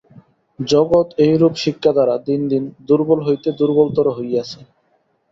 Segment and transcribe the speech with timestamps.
[0.59, 4.59] জগৎ এইরূপ শিক্ষা দ্বারা দিন দিন দুর্বল হইতে দুর্বলতর হইয়াছে।